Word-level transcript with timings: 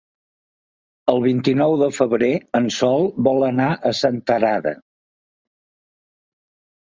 El 1.11 1.19
vint-i-nou 1.25 1.73
de 1.81 1.89
febrer 1.97 2.29
en 2.59 2.69
Sol 2.77 3.05
vol 3.27 3.45
anar 3.49 3.67
a 3.73 3.91
Senterada. 3.99 4.73